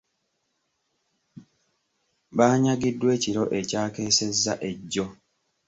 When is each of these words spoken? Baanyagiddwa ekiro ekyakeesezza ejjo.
Baanyagiddwa 2.37 3.09
ekiro 3.17 3.43
ekyakeesezza 3.59 4.53
ejjo. 4.69 5.05